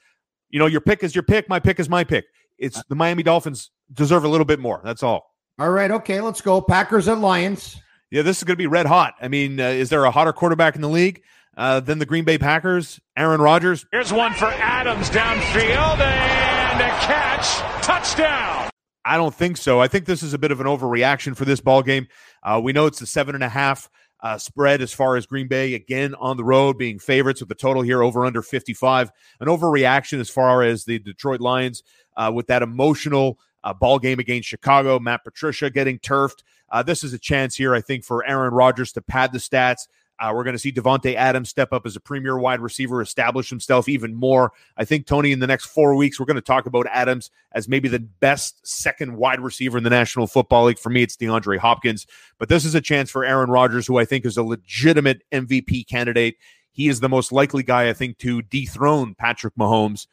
you 0.51 0.59
know, 0.59 0.67
your 0.67 0.81
pick 0.81 1.03
is 1.03 1.15
your 1.15 1.25
pick, 1.25 1.49
my 1.49 1.59
pick 1.59 1.81
is 1.81 1.89
my 1.89 2.05
pick. 2.05 2.27
It's 2.59 2.81
the 2.85 2.95
Miami 2.95 3.25
Dolphins 3.25 3.73
deserve 3.93 4.25
a 4.25 4.29
little 4.29 4.45
bit 4.45 4.61
more. 4.61 4.81
That's 4.85 5.03
all. 5.03 5.35
All 5.59 5.71
right, 5.71 5.91
okay, 5.91 6.21
let's 6.21 6.41
go. 6.41 6.61
Packers 6.61 7.09
and 7.09 7.23
Lions. 7.23 7.81
Yeah, 8.11 8.23
this 8.23 8.39
is 8.39 8.45
going 8.45 8.55
to 8.55 8.59
be 8.59 8.69
red 8.69 8.87
hot. 8.87 9.15
I 9.21 9.29
mean, 9.29 9.59
uh, 9.59 9.65
is 9.65 9.91
there 9.91 10.05
a 10.05 10.11
hotter 10.11 10.33
quarterback 10.33 10.77
in 10.77 10.81
the 10.81 10.89
league 10.89 11.23
uh, 11.57 11.81
than 11.81 11.99
the 11.99 12.07
Green 12.07 12.25
Bay 12.25 12.39
Packers? 12.39 13.01
Aaron 13.17 13.41
Rodgers. 13.41 13.85
Here's 13.91 14.13
one 14.13 14.33
for 14.35 14.47
Adams 14.47 15.11
downfield 15.11 15.99
and 15.99 16.81
a 16.81 16.89
catch, 17.01 17.85
touchdown. 17.85 18.71
I 19.05 19.17
don't 19.17 19.35
think 19.35 19.57
so. 19.57 19.81
I 19.81 19.89
think 19.89 20.07
this 20.07 20.23
is 20.23 20.33
a 20.33 20.39
bit 20.39 20.51
of 20.51 20.61
an 20.61 20.67
overreaction 20.67 21.37
for 21.37 21.45
this 21.45 21.61
ball 21.61 21.83
game. 21.83 22.07
Uh, 22.43 22.61
we 22.63 22.73
know 22.73 22.87
it's 22.87 23.03
a 23.03 23.07
seven 23.07 23.35
and 23.35 23.45
a 23.45 23.49
half 23.49 23.91
uh, 24.21 24.39
spread 24.39 24.81
as 24.81 24.93
far 24.93 25.17
as 25.17 25.27
Green 25.27 25.49
Bay 25.49 25.75
again 25.75 26.15
on 26.15 26.39
the 26.39 26.45
road 26.45 26.79
being 26.79 26.99
favorites 26.99 27.41
with 27.41 27.51
the 27.51 27.55
total 27.55 27.83
here 27.83 28.03
over 28.03 28.25
under 28.25 28.41
55. 28.41 29.13
An 29.41 29.49
overreaction 29.49 30.19
as 30.19 30.31
far 30.31 30.63
as 30.63 30.85
the 30.85 30.99
Detroit 30.99 31.41
Lions 31.41 31.83
uh, 32.17 32.33
with 32.35 32.47
that 32.47 32.63
emotional 32.63 33.39
uh, 33.63 33.75
ball 33.75 33.99
game 33.99 34.19
against 34.19 34.49
Chicago. 34.49 34.99
Matt 34.99 35.25
Patricia 35.25 35.69
getting 35.69 35.99
turfed. 35.99 36.43
Uh, 36.71 36.83
this 36.83 37.05
is 37.05 37.13
a 37.13 37.19
chance 37.19 37.55
here, 37.55 37.75
I 37.75 37.83
think, 37.83 38.05
for 38.05 38.27
Aaron 38.27 38.55
Rodgers 38.55 38.93
to 38.93 39.03
pad 39.03 39.33
the 39.33 39.39
stats, 39.39 39.87
uh, 40.21 40.33
we're 40.35 40.45
going 40.45 40.55
to 40.55 40.59
see 40.59 40.73
Davante 40.73 41.15
Adams 41.15 41.49
step 41.49 41.73
up 41.73 41.87
as 41.87 41.97
a 41.97 42.01
premier 42.01 42.39
wide 42.39 42.61
receiver, 42.61 43.03
establish 43.03 43.51
himself 43.51 43.89
even 43.89 44.15
more. 44.15 44.53
I 44.77 44.85
think 44.85 45.07
Tony, 45.07 45.33
in 45.33 45.41
the 45.41 45.47
next 45.47 45.67
four 45.67 45.97
weeks, 45.97 46.21
we're 46.21 46.27
going 46.27 46.37
to 46.37 46.41
talk 46.41 46.67
about 46.67 46.87
Adams 46.91 47.31
as 47.53 47.69
maybe 47.69 47.89
the 47.89 47.99
best 47.99 48.65
second 48.67 49.17
wide 49.17 49.41
receiver 49.41 49.77
in 49.77 49.85
the 49.85 49.91
National 49.91 50.27
Football 50.27 50.67
League. 50.67 50.79
For 50.79 50.91
me, 50.91 51.03
it's 51.03 51.17
DeAndre 51.17 51.59
Hopkins, 51.59 52.07
but 52.39 52.49
this 52.49 52.65
is 52.65 52.75
a 52.75 52.81
chance 52.81 53.11
for 53.11 53.25
Aaron 53.25 53.51
Rodgers, 53.51 53.87
who 53.87 53.99
I 53.99 54.05
think 54.05 54.25
is 54.25 54.37
a 54.37 54.45
legitimate 54.45 55.23
MVP 55.33 55.89
candidate. 55.89 56.37
He 56.71 56.89
is 56.89 57.01
the 57.01 57.09
most 57.09 57.33
likely 57.33 57.63
guy, 57.63 57.89
I 57.89 57.93
think, 57.93 58.19
to 58.19 58.43
dethrone 58.43 59.15
Patrick 59.15 59.55
Mahomes. 59.57 60.07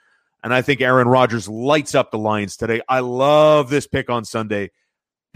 And 0.43 0.53
I 0.53 0.63
think 0.63 0.81
Aaron 0.81 1.07
Rodgers 1.07 1.47
lights 1.47 1.93
up 1.93 2.09
the 2.09 2.17
Lions 2.17 2.57
today. 2.57 2.81
I 2.89 3.01
love 3.01 3.69
this 3.69 3.85
pick 3.85 4.09
on 4.09 4.25
Sunday. 4.25 4.71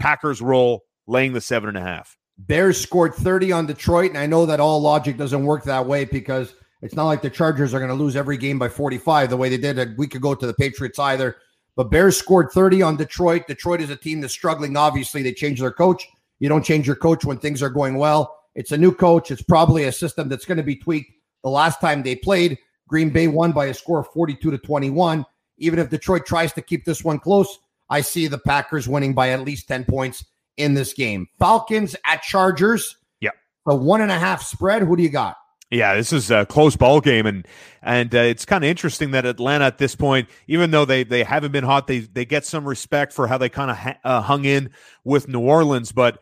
Packers 0.00 0.42
roll, 0.42 0.82
laying 1.06 1.32
the 1.32 1.40
seven 1.40 1.68
and 1.68 1.78
a 1.78 1.80
half. 1.80 2.16
Bears 2.38 2.80
scored 2.80 3.14
30 3.14 3.52
on 3.52 3.66
Detroit, 3.66 4.10
and 4.10 4.18
I 4.18 4.26
know 4.26 4.46
that 4.46 4.60
all 4.60 4.80
logic 4.80 5.16
doesn't 5.16 5.44
work 5.44 5.64
that 5.64 5.86
way 5.86 6.04
because 6.04 6.54
it's 6.82 6.94
not 6.94 7.06
like 7.06 7.22
the 7.22 7.30
Chargers 7.30 7.72
are 7.72 7.78
going 7.78 7.88
to 7.88 7.94
lose 7.94 8.16
every 8.16 8.36
game 8.36 8.58
by 8.58 8.68
45 8.68 9.30
the 9.30 9.36
way 9.36 9.48
they 9.48 9.56
did 9.56 9.78
a 9.78 9.94
week 9.96 10.14
ago 10.14 10.34
to 10.34 10.46
the 10.46 10.54
Patriots 10.54 10.98
either. 10.98 11.36
But 11.76 11.90
Bears 11.90 12.16
scored 12.16 12.50
30 12.52 12.82
on 12.82 12.96
Detroit. 12.96 13.46
Detroit 13.46 13.80
is 13.80 13.90
a 13.90 13.96
team 13.96 14.20
that's 14.20 14.32
struggling. 14.32 14.76
Obviously, 14.76 15.22
they 15.22 15.32
changed 15.32 15.62
their 15.62 15.72
coach. 15.72 16.06
You 16.38 16.48
don't 16.48 16.64
change 16.64 16.86
your 16.86 16.96
coach 16.96 17.24
when 17.24 17.38
things 17.38 17.62
are 17.62 17.70
going 17.70 17.96
well. 17.96 18.38
It's 18.54 18.72
a 18.72 18.78
new 18.78 18.92
coach. 18.92 19.30
It's 19.30 19.42
probably 19.42 19.84
a 19.84 19.92
system 19.92 20.28
that's 20.28 20.44
going 20.44 20.56
to 20.58 20.62
be 20.62 20.76
tweaked. 20.76 21.12
The 21.42 21.50
last 21.50 21.80
time 21.80 22.02
they 22.02 22.16
played, 22.16 22.58
Green 22.88 23.10
Bay 23.10 23.28
won 23.28 23.52
by 23.52 23.66
a 23.66 23.74
score 23.74 24.00
of 24.00 24.08
42 24.08 24.50
to 24.50 24.58
21. 24.58 25.24
Even 25.58 25.78
if 25.78 25.90
Detroit 25.90 26.26
tries 26.26 26.52
to 26.52 26.62
keep 26.62 26.84
this 26.84 27.02
one 27.02 27.18
close, 27.18 27.58
I 27.88 28.02
see 28.02 28.26
the 28.26 28.38
Packers 28.38 28.88
winning 28.88 29.14
by 29.14 29.30
at 29.30 29.42
least 29.42 29.68
10 29.68 29.84
points 29.84 30.24
in 30.56 30.74
this 30.74 30.92
game. 30.92 31.28
Falcons 31.38 31.96
at 32.04 32.22
Chargers. 32.22 32.96
Yeah. 33.20 33.30
A 33.66 33.74
one 33.74 34.00
and 34.00 34.10
a 34.10 34.18
half 34.18 34.42
spread. 34.42 34.82
Who 34.82 34.96
do 34.96 35.02
you 35.02 35.10
got? 35.10 35.36
Yeah, 35.70 35.96
this 35.96 36.12
is 36.12 36.30
a 36.30 36.46
close 36.46 36.76
ball 36.76 37.00
game, 37.00 37.26
and 37.26 37.46
and 37.82 38.14
uh, 38.14 38.18
it's 38.18 38.44
kind 38.44 38.62
of 38.62 38.70
interesting 38.70 39.10
that 39.10 39.26
Atlanta 39.26 39.64
at 39.64 39.78
this 39.78 39.96
point, 39.96 40.28
even 40.46 40.70
though 40.70 40.84
they 40.84 41.02
they 41.02 41.24
haven't 41.24 41.50
been 41.50 41.64
hot, 41.64 41.88
they 41.88 42.00
they 42.00 42.24
get 42.24 42.46
some 42.46 42.66
respect 42.66 43.12
for 43.12 43.26
how 43.26 43.36
they 43.36 43.48
kind 43.48 43.72
of 43.72 43.76
ha- 43.76 43.98
uh, 44.04 44.20
hung 44.20 44.44
in 44.44 44.70
with 45.02 45.26
New 45.26 45.40
Orleans. 45.40 45.90
But 45.90 46.20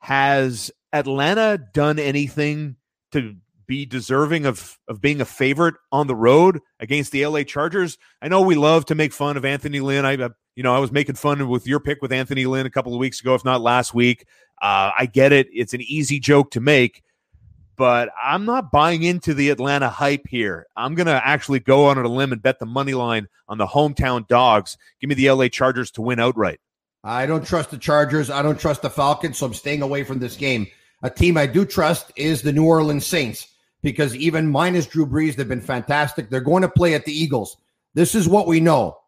has 0.00 0.70
Atlanta 0.92 1.58
done 1.72 1.98
anything 1.98 2.76
to 3.12 3.36
be 3.66 3.86
deserving 3.86 4.44
of 4.44 4.78
of 4.86 5.00
being 5.00 5.22
a 5.22 5.26
favorite 5.26 5.76
on 5.90 6.06
the 6.06 6.14
road 6.14 6.60
against 6.78 7.12
the 7.12 7.24
LA 7.26 7.44
Chargers? 7.44 7.96
I 8.20 8.28
know 8.28 8.42
we 8.42 8.56
love 8.56 8.84
to 8.86 8.94
make 8.94 9.14
fun 9.14 9.38
of 9.38 9.46
Anthony 9.46 9.80
Lynn. 9.80 10.04
I 10.04 10.28
you 10.56 10.62
know 10.62 10.74
I 10.74 10.78
was 10.78 10.92
making 10.92 11.16
fun 11.16 11.48
with 11.48 11.66
your 11.66 11.80
pick 11.80 12.02
with 12.02 12.12
Anthony 12.12 12.46
Lynn 12.46 12.66
a 12.66 12.70
couple 12.70 12.94
of 12.94 12.98
weeks 12.98 13.20
ago, 13.20 13.34
if 13.34 13.44
not 13.44 13.60
last 13.60 13.94
week. 13.94 14.26
Uh, 14.60 14.90
I 14.96 15.06
get 15.06 15.32
it; 15.32 15.48
it's 15.52 15.74
an 15.74 15.82
easy 15.82 16.20
joke 16.20 16.50
to 16.52 16.60
make 16.60 17.02
but 17.76 18.10
I'm 18.22 18.44
not 18.44 18.70
buying 18.70 19.02
into 19.02 19.34
the 19.34 19.50
Atlanta 19.50 19.88
hype 19.88 20.26
here. 20.28 20.66
I'm 20.76 20.94
going 20.94 21.06
to 21.06 21.26
actually 21.26 21.60
go 21.60 21.86
on 21.86 21.98
a 21.98 22.06
limb 22.06 22.32
and 22.32 22.42
bet 22.42 22.58
the 22.58 22.66
money 22.66 22.94
line 22.94 23.28
on 23.48 23.58
the 23.58 23.66
hometown 23.66 24.26
dogs. 24.28 24.76
Give 25.00 25.08
me 25.08 25.14
the 25.14 25.30
LA 25.30 25.48
Chargers 25.48 25.90
to 25.92 26.02
win 26.02 26.20
outright. 26.20 26.60
I 27.02 27.26
don't 27.26 27.44
trust 27.44 27.70
the 27.70 27.78
Chargers. 27.78 28.30
I 28.30 28.42
don't 28.42 28.60
trust 28.60 28.82
the 28.82 28.90
Falcons, 28.90 29.38
so 29.38 29.46
I'm 29.46 29.54
staying 29.54 29.82
away 29.82 30.04
from 30.04 30.20
this 30.20 30.36
game. 30.36 30.68
A 31.02 31.10
team 31.10 31.36
I 31.36 31.46
do 31.46 31.64
trust 31.64 32.12
is 32.14 32.42
the 32.42 32.52
New 32.52 32.64
Orleans 32.64 33.06
Saints 33.06 33.48
because 33.82 34.14
even 34.14 34.48
minus 34.48 34.86
Drew 34.86 35.04
Brees, 35.04 35.34
they've 35.34 35.48
been 35.48 35.60
fantastic. 35.60 36.30
They're 36.30 36.40
going 36.40 36.62
to 36.62 36.68
play 36.68 36.94
at 36.94 37.04
the 37.04 37.12
Eagles. 37.12 37.56
This 37.94 38.14
is 38.14 38.28
what 38.28 38.46
we 38.46 38.60
know. 38.60 38.98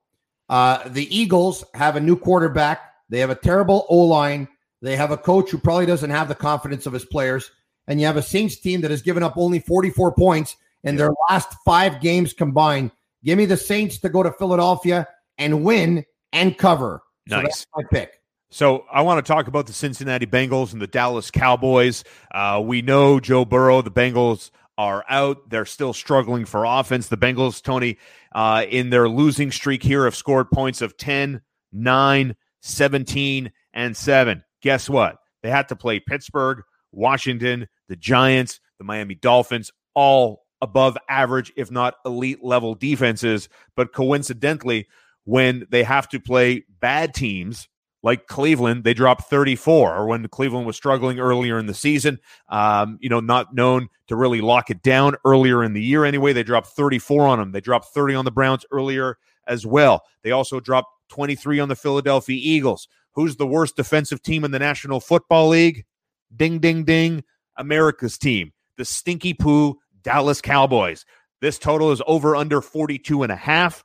Uh, 0.48 0.86
the 0.88 1.16
Eagles 1.16 1.64
have 1.74 1.96
a 1.96 2.00
new 2.00 2.16
quarterback. 2.16 2.80
They 3.08 3.20
have 3.20 3.30
a 3.30 3.34
terrible 3.34 3.86
O 3.88 3.98
line. 3.98 4.48
They 4.82 4.96
have 4.96 5.10
a 5.10 5.16
coach 5.16 5.50
who 5.50 5.58
probably 5.58 5.86
doesn't 5.86 6.10
have 6.10 6.28
the 6.28 6.34
confidence 6.34 6.86
of 6.86 6.92
his 6.92 7.04
players 7.04 7.50
and 7.86 8.00
you 8.00 8.06
have 8.06 8.16
a 8.16 8.22
Saints 8.22 8.56
team 8.56 8.80
that 8.82 8.90
has 8.90 9.02
given 9.02 9.22
up 9.22 9.34
only 9.36 9.60
44 9.60 10.12
points 10.14 10.56
in 10.82 10.96
their 10.96 11.10
last 11.28 11.54
five 11.64 12.00
games 12.00 12.32
combined. 12.32 12.90
Give 13.22 13.38
me 13.38 13.46
the 13.46 13.56
Saints 13.56 13.98
to 14.00 14.08
go 14.08 14.22
to 14.22 14.32
Philadelphia 14.32 15.08
and 15.38 15.64
win 15.64 16.04
and 16.32 16.56
cover. 16.56 17.02
So 17.28 17.36
nice. 17.36 17.44
that's 17.44 17.66
my 17.74 17.82
pick. 17.90 18.20
So 18.50 18.84
I 18.92 19.02
want 19.02 19.24
to 19.24 19.32
talk 19.32 19.48
about 19.48 19.66
the 19.66 19.72
Cincinnati 19.72 20.26
Bengals 20.26 20.72
and 20.72 20.80
the 20.80 20.86
Dallas 20.86 21.30
Cowboys. 21.30 22.04
Uh, 22.32 22.62
we 22.64 22.82
know 22.82 23.18
Joe 23.18 23.44
Burrow, 23.44 23.82
the 23.82 23.90
Bengals 23.90 24.50
are 24.76 25.04
out. 25.08 25.48
They're 25.50 25.64
still 25.64 25.92
struggling 25.92 26.44
for 26.44 26.64
offense. 26.64 27.08
The 27.08 27.16
Bengals, 27.16 27.62
Tony, 27.62 27.98
uh, 28.34 28.64
in 28.68 28.90
their 28.90 29.08
losing 29.08 29.50
streak 29.50 29.82
here, 29.82 30.04
have 30.04 30.16
scored 30.16 30.50
points 30.50 30.82
of 30.82 30.96
10, 30.96 31.40
9, 31.72 32.36
17, 32.60 33.52
and 33.72 33.96
7. 33.96 34.44
Guess 34.62 34.88
what? 34.88 35.18
They 35.42 35.50
had 35.50 35.68
to 35.68 35.76
play 35.76 36.00
Pittsburgh, 36.00 36.62
Washington, 36.92 37.68
the 37.88 37.96
Giants, 37.96 38.60
the 38.78 38.84
Miami 38.84 39.14
Dolphins, 39.14 39.70
all 39.94 40.44
above 40.60 40.96
average, 41.08 41.52
if 41.56 41.70
not 41.70 41.94
elite 42.06 42.42
level 42.42 42.74
defenses. 42.74 43.48
But 43.76 43.92
coincidentally, 43.92 44.88
when 45.24 45.66
they 45.70 45.82
have 45.82 46.08
to 46.10 46.20
play 46.20 46.64
bad 46.80 47.14
teams 47.14 47.68
like 48.04 48.26
Cleveland, 48.26 48.84
they 48.84 48.92
dropped 48.92 49.30
34. 49.30 49.96
Or 49.96 50.06
when 50.06 50.28
Cleveland 50.28 50.66
was 50.66 50.76
struggling 50.76 51.18
earlier 51.18 51.58
in 51.58 51.64
the 51.64 51.75
season, 51.75 52.20
um, 52.50 52.99
you 53.00 53.08
know, 53.08 53.18
not 53.18 53.54
known 53.54 53.88
to 54.08 54.14
really 54.14 54.42
lock 54.42 54.68
it 54.68 54.82
down 54.82 55.16
earlier 55.25 55.64
in 55.64 55.73
the 55.73 55.82
year 55.82 56.04
anyway, 56.04 56.34
they 56.34 56.42
dropped 56.42 56.66
34 56.68 57.26
on 57.26 57.38
them. 57.38 57.52
They 57.52 57.62
dropped 57.62 57.87
30 57.94 58.14
on 58.14 58.26
the 58.26 58.30
Browns 58.30 58.66
earlier 58.70 59.16
as 59.46 59.64
well. 59.64 60.02
They 60.23 60.32
also 60.32 60.61
dropped 60.61 60.90
23 61.08 61.58
on 61.61 61.70
the 61.70 61.76
Philadelphia 61.76 62.38
Eagles. 62.38 62.88
Who's 63.12 63.37
the 63.37 63.46
worst 63.46 63.75
defensive 63.75 64.23
team 64.23 64.44
in 64.44 64.50
the 64.50 64.58
National 64.58 65.00
Football 65.00 65.49
League? 65.49 65.87
Ding, 66.37 66.58
ding, 66.58 66.84
ding. 66.84 67.25
America's 67.56 68.18
team, 68.18 68.52
the 68.76 68.84
stinky 68.84 69.32
poo 69.32 69.78
Dallas 70.02 70.42
Cowboys. 70.42 71.06
This 71.40 71.58
total 71.58 71.90
is 71.92 72.02
over 72.06 72.37
under 72.37 72.61
42 72.61 73.23
and 73.23 73.32
a 73.32 73.37
half. 73.37 73.82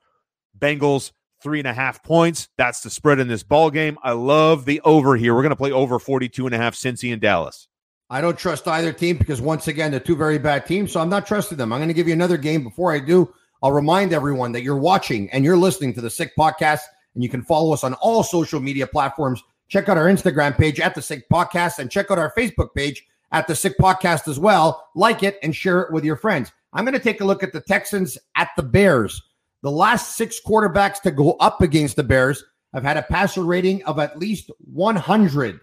Bengals 0.58 1.12
three 1.42 1.60
and 1.60 1.68
a 1.68 1.74
half 1.74 2.04
points. 2.04 2.50
That's 2.58 2.82
the 2.82 2.90
spread 2.90 3.20
in 3.20 3.28
this 3.28 3.44
ball 3.44 3.70
game. 3.70 3.98
I 4.04 4.12
love 4.12 4.66
the 4.66 4.82
over 4.82 5.16
here. 5.16 5.34
We're 5.34 5.42
going 5.42 5.52
to 5.52 5.56
play 5.56 5.72
over 5.72 6.00
42 6.00 6.46
and 6.46 6.56
a 6.56 6.58
half 6.58 6.76
Cincy 6.76 7.12
and 7.12 7.22
Dallas. 7.22 7.68
I 8.10 8.22
don't 8.22 8.38
trust 8.38 8.68
either 8.68 8.92
team 8.92 9.18
because 9.18 9.40
once 9.40 9.68
again, 9.68 9.92
they're 9.92 10.00
two 10.00 10.16
very 10.16 10.40
bad 10.40 10.66
teams. 10.66 10.92
So 10.92 11.00
I'm 11.00 11.10
not 11.10 11.28
trusting 11.28 11.58
them. 11.58 11.72
I'm 11.72 11.80
going 11.80 11.90
to 11.90 11.94
give 11.94 12.08
you 12.08 12.14
another 12.14 12.38
game. 12.38 12.64
Before 12.64 12.92
I 12.92 13.00
do, 13.00 13.32
I'll 13.62 13.72
remind 13.72 14.14
everyone 14.14 14.52
that 14.54 14.64
you're 14.64 14.78
watching 14.78 15.30
and 15.30 15.44
you're 15.44 15.58
listening 15.58 15.94
to 15.94 16.02
the 16.02 16.10
Sick 16.10 16.32
Podcast, 16.38 16.82
and 17.14 17.24
you 17.24 17.30
can 17.30 17.44
follow 17.44 17.74
us 17.74 17.84
on 17.84 17.94
all 17.96 18.24
social 18.24 18.60
media 18.60 18.88
platforms. 18.88 19.44
Check 19.68 19.90
out 19.90 19.98
our 19.98 20.06
Instagram 20.06 20.58
page 20.58 20.80
at 20.80 20.96
the 20.96 21.02
Sick 21.02 21.30
Podcast 21.30 21.78
and 21.78 21.92
check 21.92 22.10
out 22.10 22.18
our 22.18 22.34
Facebook 22.36 22.74
page 22.74 23.06
at 23.32 23.46
the 23.48 23.56
Sick 23.56 23.78
Podcast 23.78 24.28
as 24.28 24.40
well. 24.40 24.90
Like 24.96 25.22
it 25.22 25.38
and 25.44 25.56
share 25.56 25.82
it 25.82 25.94
with 25.94 26.04
your 26.04 26.16
friends. 26.16 26.52
I'm 26.74 26.86
going 26.86 26.98
to 26.98 27.04
take 27.04 27.22
a 27.22 27.26
look 27.26 27.44
at 27.44 27.54
the 27.54 27.62
Texans 27.62 28.18
at 28.36 28.50
the 28.56 28.64
Bears. 28.64 29.22
The 29.62 29.72
last 29.72 30.16
six 30.16 30.40
quarterbacks 30.46 31.02
to 31.02 31.12
go 31.12 31.34
up 31.34 31.62
against 31.62 31.96
the 31.96 32.04
Bears 32.04 32.44
have 32.74 32.84
had 32.84 32.98
a 32.98 33.04
passer 33.04 33.44
rating 33.44 33.84
of 33.84 34.00
at 34.00 34.18
least 34.18 34.52
100. 34.60 35.60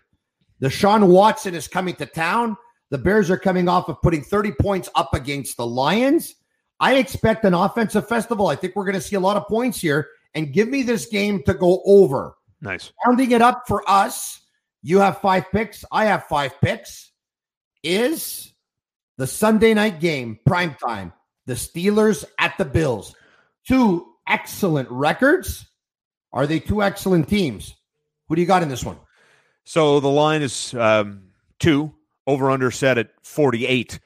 Deshaun 0.60 1.08
Watson 1.08 1.54
is 1.54 1.68
coming 1.68 1.94
to 1.96 2.06
town. 2.06 2.56
The 2.90 2.98
Bears 2.98 3.30
are 3.30 3.38
coming 3.38 3.68
off 3.68 3.88
of 3.88 4.00
putting 4.02 4.22
30 4.22 4.52
points 4.60 4.88
up 4.94 5.14
against 5.14 5.56
the 5.56 5.66
Lions. 5.66 6.34
I 6.78 6.96
expect 6.96 7.44
an 7.44 7.54
offensive 7.54 8.08
festival. 8.08 8.48
I 8.48 8.56
think 8.56 8.76
we're 8.76 8.84
going 8.84 8.94
to 8.94 9.00
see 9.00 9.16
a 9.16 9.20
lot 9.20 9.36
of 9.36 9.46
points 9.46 9.80
here. 9.80 10.08
And 10.34 10.52
give 10.52 10.68
me 10.68 10.82
this 10.82 11.06
game 11.06 11.42
to 11.44 11.54
go 11.54 11.82
over. 11.86 12.36
Nice. 12.60 12.92
Rounding 13.06 13.30
it 13.30 13.40
up 13.40 13.64
for 13.66 13.88
us, 13.88 14.40
you 14.82 14.98
have 14.98 15.20
five 15.20 15.50
picks. 15.50 15.84
I 15.90 16.04
have 16.04 16.24
five 16.24 16.52
picks 16.60 17.12
is 17.82 18.52
the 19.16 19.26
Sunday 19.26 19.72
night 19.72 20.00
game, 20.00 20.38
prime 20.44 20.74
time. 20.74 21.12
The 21.46 21.54
Steelers 21.54 22.24
at 22.38 22.58
the 22.58 22.64
Bills. 22.64 23.14
Two 23.66 24.06
excellent 24.28 24.90
records. 24.90 25.66
Are 26.32 26.46
they 26.46 26.60
two 26.60 26.82
excellent 26.82 27.28
teams? 27.28 27.74
Who 28.28 28.34
do 28.34 28.40
you 28.40 28.46
got 28.46 28.62
in 28.62 28.68
this 28.68 28.84
one? 28.84 28.98
So 29.64 30.00
the 30.00 30.08
line 30.08 30.42
is 30.42 30.74
um, 30.74 31.30
two 31.58 31.92
over 32.26 32.50
under 32.50 32.70
set 32.70 32.98
at 32.98 33.10
48. 33.22 33.98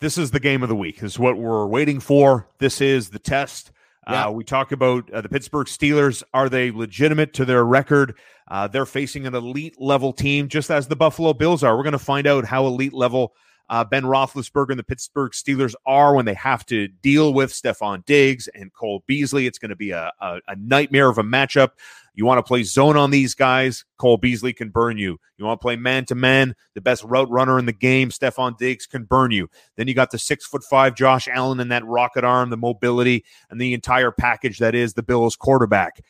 This 0.00 0.18
is 0.18 0.30
the 0.30 0.40
game 0.40 0.62
of 0.62 0.68
the 0.68 0.76
week. 0.76 1.00
This 1.00 1.12
is 1.12 1.18
what 1.18 1.38
we're 1.38 1.66
waiting 1.66 2.00
for. 2.00 2.48
This 2.58 2.80
is 2.80 3.10
the 3.10 3.18
test. 3.18 3.70
Yeah. 4.08 4.26
Uh, 4.26 4.30
we 4.32 4.44
talk 4.44 4.72
about 4.72 5.10
uh, 5.10 5.22
the 5.22 5.28
Pittsburgh 5.28 5.66
Steelers. 5.66 6.22
Are 6.34 6.50
they 6.50 6.70
legitimate 6.70 7.32
to 7.34 7.46
their 7.46 7.64
record? 7.64 8.18
Uh, 8.46 8.68
they're 8.68 8.84
facing 8.84 9.26
an 9.26 9.34
elite 9.34 9.80
level 9.80 10.12
team, 10.12 10.48
just 10.48 10.70
as 10.70 10.88
the 10.88 10.96
Buffalo 10.96 11.32
Bills 11.32 11.64
are. 11.64 11.74
We're 11.76 11.84
going 11.84 11.92
to 11.92 11.98
find 11.98 12.26
out 12.26 12.44
how 12.44 12.66
elite 12.66 12.92
level 12.92 13.34
uh, 13.68 13.84
Ben 13.84 14.02
Roethlisberger 14.02 14.70
and 14.70 14.78
the 14.78 14.84
Pittsburgh 14.84 15.32
Steelers 15.32 15.74
are 15.86 16.14
when 16.14 16.24
they 16.24 16.34
have 16.34 16.66
to 16.66 16.88
deal 16.88 17.32
with 17.32 17.52
Stefon 17.52 18.04
Diggs 18.04 18.48
and 18.54 18.72
Cole 18.72 19.02
Beasley. 19.06 19.46
It's 19.46 19.58
going 19.58 19.70
to 19.70 19.76
be 19.76 19.90
a, 19.90 20.12
a, 20.20 20.40
a 20.48 20.56
nightmare 20.56 21.08
of 21.08 21.18
a 21.18 21.22
matchup. 21.22 21.70
You 22.14 22.24
want 22.24 22.38
to 22.38 22.42
play 22.42 22.62
zone 22.62 22.96
on 22.96 23.10
these 23.10 23.34
guys, 23.34 23.84
Cole 23.98 24.18
Beasley 24.18 24.52
can 24.52 24.68
burn 24.68 24.98
you. 24.98 25.18
You 25.36 25.44
want 25.44 25.60
to 25.60 25.64
play 25.64 25.74
man 25.74 26.04
to 26.06 26.14
man, 26.14 26.54
the 26.74 26.80
best 26.80 27.02
route 27.02 27.28
runner 27.28 27.58
in 27.58 27.66
the 27.66 27.72
game, 27.72 28.10
Stefon 28.10 28.56
Diggs 28.56 28.86
can 28.86 29.04
burn 29.04 29.32
you. 29.32 29.48
Then 29.76 29.88
you 29.88 29.94
got 29.94 30.12
the 30.12 30.18
six 30.18 30.46
foot 30.46 30.62
five 30.62 30.94
Josh 30.94 31.26
Allen 31.26 31.58
and 31.58 31.72
that 31.72 31.84
rocket 31.84 32.22
arm, 32.22 32.50
the 32.50 32.56
mobility, 32.56 33.24
and 33.50 33.60
the 33.60 33.74
entire 33.74 34.12
package 34.12 34.58
that 34.58 34.76
is 34.76 34.94
the 34.94 35.02
Bills 35.02 35.34
quarterback. 35.34 36.00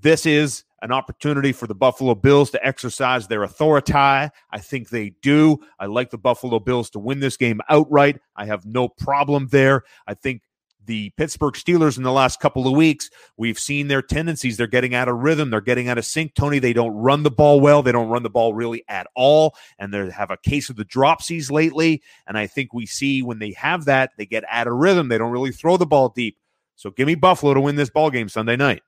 This 0.00 0.24
is 0.24 0.64
an 0.82 0.92
opportunity 0.92 1.52
for 1.52 1.66
the 1.66 1.74
Buffalo 1.74 2.14
Bills 2.14 2.50
to 2.50 2.66
exercise 2.66 3.28
their 3.28 3.42
authority. 3.42 3.92
I 3.92 4.30
think 4.58 4.88
they 4.88 5.10
do. 5.22 5.58
I 5.78 5.86
like 5.86 6.10
the 6.10 6.18
Buffalo 6.18 6.58
Bills 6.58 6.90
to 6.90 6.98
win 6.98 7.20
this 7.20 7.36
game 7.36 7.60
outright. 7.68 8.18
I 8.36 8.46
have 8.46 8.64
no 8.64 8.88
problem 8.88 9.48
there. 9.48 9.82
I 10.06 10.14
think 10.14 10.42
the 10.86 11.10
Pittsburgh 11.16 11.54
Steelers 11.54 11.98
in 11.98 12.02
the 12.02 12.10
last 12.10 12.40
couple 12.40 12.66
of 12.66 12.74
weeks, 12.74 13.10
we've 13.36 13.58
seen 13.58 13.88
their 13.88 14.02
tendencies. 14.02 14.56
They're 14.56 14.66
getting 14.66 14.94
out 14.94 15.08
of 15.08 15.18
rhythm. 15.18 15.50
They're 15.50 15.60
getting 15.60 15.88
out 15.88 15.98
of 15.98 16.04
sync. 16.04 16.34
Tony, 16.34 16.58
they 16.58 16.72
don't 16.72 16.94
run 16.94 17.22
the 17.22 17.30
ball 17.30 17.60
well. 17.60 17.82
They 17.82 17.92
don't 17.92 18.08
run 18.08 18.22
the 18.22 18.30
ball 18.30 18.54
really 18.54 18.82
at 18.88 19.06
all. 19.14 19.54
And 19.78 19.92
they 19.92 20.10
have 20.10 20.30
a 20.30 20.36
case 20.38 20.70
of 20.70 20.76
the 20.76 20.84
dropsies 20.84 21.50
lately. 21.50 22.02
And 22.26 22.36
I 22.36 22.46
think 22.46 22.72
we 22.72 22.86
see 22.86 23.22
when 23.22 23.38
they 23.38 23.52
have 23.52 23.84
that, 23.84 24.12
they 24.16 24.26
get 24.26 24.44
out 24.48 24.66
of 24.66 24.74
rhythm. 24.74 25.08
They 25.08 25.18
don't 25.18 25.32
really 25.32 25.52
throw 25.52 25.76
the 25.76 25.86
ball 25.86 26.08
deep. 26.08 26.38
So 26.76 26.90
give 26.90 27.06
me 27.06 27.14
Buffalo 27.14 27.54
to 27.54 27.60
win 27.60 27.76
this 27.76 27.90
ball 27.90 28.10
game 28.10 28.28
Sunday 28.28 28.56
night. 28.56 28.82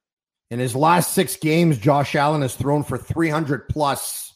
In 0.53 0.59
his 0.59 0.77
last 0.77 1.15
six 1.15 1.35
games, 1.37 1.79
Josh 1.79 2.15
Allen 2.15 2.43
has 2.43 2.55
thrown 2.55 2.85
for 2.85 2.99
300 2.99 3.71
plus 3.71 4.35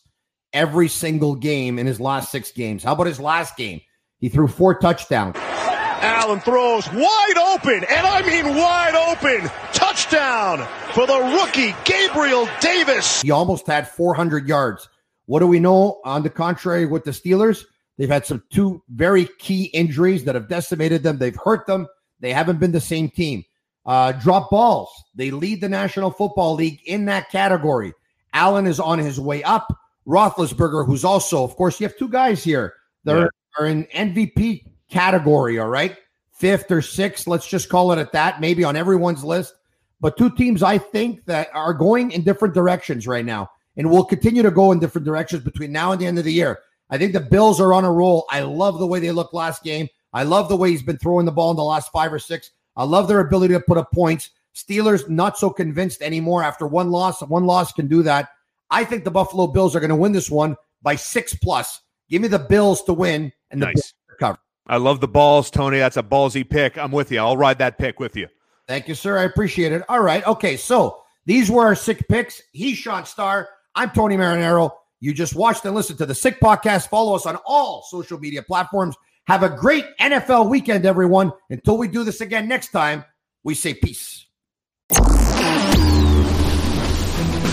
every 0.54 0.88
single 0.88 1.34
game 1.34 1.78
in 1.78 1.86
his 1.86 2.00
last 2.00 2.32
six 2.32 2.52
games. 2.52 2.82
How 2.82 2.94
about 2.94 3.06
his 3.06 3.20
last 3.20 3.54
game? 3.58 3.82
He 4.16 4.30
threw 4.30 4.48
four 4.48 4.78
touchdowns. 4.78 5.36
Allen 5.36 6.40
throws 6.40 6.90
wide 6.90 7.36
open, 7.36 7.84
and 7.90 8.06
I 8.06 8.22
mean 8.26 8.56
wide 8.56 8.94
open. 8.94 9.50
Touchdown 9.74 10.66
for 10.94 11.06
the 11.06 11.18
rookie, 11.38 11.76
Gabriel 11.84 12.48
Davis. 12.62 13.20
He 13.20 13.30
almost 13.30 13.66
had 13.66 13.86
400 13.86 14.48
yards. 14.48 14.88
What 15.26 15.40
do 15.40 15.46
we 15.46 15.60
know 15.60 16.00
on 16.02 16.22
the 16.22 16.30
contrary 16.30 16.86
with 16.86 17.04
the 17.04 17.10
Steelers? 17.10 17.66
They've 17.98 18.08
had 18.08 18.24
some 18.24 18.42
two 18.50 18.82
very 18.88 19.28
key 19.38 19.64
injuries 19.64 20.24
that 20.24 20.34
have 20.34 20.48
decimated 20.48 21.02
them. 21.02 21.18
They've 21.18 21.36
hurt 21.36 21.66
them. 21.66 21.86
They 22.20 22.32
haven't 22.32 22.58
been 22.58 22.72
the 22.72 22.80
same 22.80 23.10
team. 23.10 23.44
Uh, 23.86 24.12
drop 24.12 24.50
balls. 24.50 24.90
They 25.14 25.30
lead 25.30 25.60
the 25.60 25.68
National 25.68 26.10
Football 26.10 26.54
League 26.54 26.80
in 26.86 27.04
that 27.06 27.30
category. 27.30 27.94
Allen 28.32 28.66
is 28.66 28.80
on 28.80 28.98
his 28.98 29.20
way 29.20 29.42
up. 29.44 29.72
Roethlisberger, 30.06 30.86
who's 30.86 31.04
also, 31.04 31.42
of 31.42 31.56
course, 31.56 31.80
you 31.80 31.86
have 31.86 31.96
two 31.96 32.08
guys 32.08 32.42
here 32.42 32.74
that 33.04 33.16
yeah. 33.16 33.26
are, 33.58 33.66
in 33.66 33.84
MVP 33.86 34.64
category, 34.90 35.58
all 35.58 35.68
right? 35.68 35.96
Fifth 36.32 36.70
or 36.70 36.82
sixth, 36.82 37.26
let's 37.26 37.48
just 37.48 37.68
call 37.68 37.92
it 37.92 37.98
at 37.98 38.12
that, 38.12 38.40
maybe 38.40 38.62
on 38.62 38.76
everyone's 38.76 39.24
list. 39.24 39.54
But 40.00 40.16
two 40.16 40.30
teams 40.30 40.62
I 40.62 40.78
think 40.78 41.24
that 41.24 41.48
are 41.54 41.72
going 41.72 42.10
in 42.10 42.22
different 42.22 42.54
directions 42.54 43.06
right 43.06 43.24
now 43.24 43.50
and 43.76 43.90
will 43.90 44.04
continue 44.04 44.42
to 44.42 44.50
go 44.50 44.72
in 44.72 44.78
different 44.78 45.06
directions 45.06 45.42
between 45.42 45.72
now 45.72 45.92
and 45.92 46.00
the 46.00 46.06
end 46.06 46.18
of 46.18 46.24
the 46.24 46.32
year. 46.32 46.58
I 46.90 46.98
think 46.98 47.12
the 47.12 47.20
Bills 47.20 47.60
are 47.60 47.72
on 47.72 47.84
a 47.84 47.92
roll. 47.92 48.26
I 48.30 48.40
love 48.40 48.78
the 48.78 48.86
way 48.86 49.00
they 49.00 49.10
looked 49.10 49.34
last 49.34 49.64
game. 49.64 49.88
I 50.12 50.22
love 50.22 50.48
the 50.48 50.56
way 50.56 50.70
he's 50.70 50.82
been 50.82 50.98
throwing 50.98 51.26
the 51.26 51.32
ball 51.32 51.50
in 51.50 51.56
the 51.56 51.64
last 51.64 51.90
five 51.90 52.12
or 52.12 52.18
six. 52.18 52.50
I 52.76 52.84
love 52.84 53.08
their 53.08 53.20
ability 53.20 53.54
to 53.54 53.60
put 53.60 53.78
up 53.78 53.90
points. 53.92 54.30
Steelers 54.54 55.08
not 55.08 55.38
so 55.38 55.50
convinced 55.50 56.02
anymore 56.02 56.42
after 56.42 56.66
one 56.66 56.90
loss. 56.90 57.22
One 57.22 57.44
loss 57.44 57.72
can 57.72 57.88
do 57.88 58.02
that. 58.04 58.30
I 58.70 58.84
think 58.84 59.04
the 59.04 59.10
Buffalo 59.10 59.46
Bills 59.46 59.76
are 59.76 59.80
going 59.80 59.90
to 59.90 59.96
win 59.96 60.12
this 60.12 60.30
one 60.30 60.56
by 60.82 60.96
six 60.96 61.34
plus. 61.34 61.80
Give 62.08 62.22
me 62.22 62.28
the 62.28 62.38
Bills 62.38 62.82
to 62.84 62.92
win 62.92 63.32
and 63.50 63.60
the 63.60 63.66
Nice. 63.66 63.74
Bills 63.74 63.94
to 64.10 64.16
cover. 64.18 64.38
I 64.66 64.78
love 64.78 65.00
the 65.00 65.08
balls, 65.08 65.50
Tony. 65.50 65.78
That's 65.78 65.96
a 65.96 66.02
ballsy 66.02 66.48
pick. 66.48 66.76
I'm 66.76 66.90
with 66.90 67.12
you. 67.12 67.18
I'll 67.18 67.36
ride 67.36 67.58
that 67.58 67.78
pick 67.78 68.00
with 68.00 68.16
you. 68.16 68.28
Thank 68.66 68.88
you, 68.88 68.94
sir. 68.94 69.16
I 69.18 69.22
appreciate 69.24 69.72
it. 69.72 69.82
All 69.88 70.00
right. 70.02 70.26
Okay. 70.26 70.56
So 70.56 71.02
these 71.24 71.50
were 71.50 71.64
our 71.64 71.76
sick 71.76 72.06
picks. 72.08 72.42
He's 72.52 72.76
Shaun 72.76 73.04
Starr. 73.06 73.48
I'm 73.74 73.90
Tony 73.90 74.16
Marinaro. 74.16 74.72
You 75.00 75.12
just 75.14 75.34
watched 75.36 75.64
and 75.66 75.74
listened 75.74 75.98
to 75.98 76.06
the 76.06 76.14
Sick 76.14 76.40
Podcast. 76.40 76.88
Follow 76.88 77.14
us 77.14 77.26
on 77.26 77.36
all 77.46 77.84
social 77.88 78.18
media 78.18 78.42
platforms. 78.42 78.96
Have 79.26 79.42
a 79.42 79.48
great 79.48 79.84
NFL 80.00 80.48
weekend, 80.48 80.86
everyone. 80.86 81.32
Until 81.50 81.78
we 81.78 81.88
do 81.88 82.04
this 82.04 82.20
again 82.20 82.48
next 82.48 82.70
time, 82.70 83.04
we 83.42 83.54
say 83.54 83.74
peace. 83.74 84.24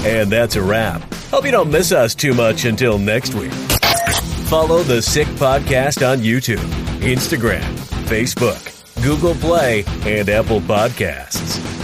And 0.06 0.30
that's 0.30 0.56
a 0.56 0.62
wrap. 0.62 1.02
Hope 1.32 1.46
you 1.46 1.52
don't 1.52 1.72
miss 1.72 1.92
us 1.92 2.14
too 2.14 2.34
much 2.34 2.66
until 2.66 3.00
next 3.00 3.34
week. 3.34 3.52
Follow 4.50 4.84
the 4.84 5.02
Sick 5.02 5.28
Podcast 5.30 6.08
on 6.08 6.20
YouTube, 6.20 6.58
Instagram, 7.00 7.64
Facebook, 8.06 9.04
Google 9.04 9.34
Play, 9.36 9.84
and 10.06 10.30
Apple 10.30 10.62
Podcasts. 10.62 11.83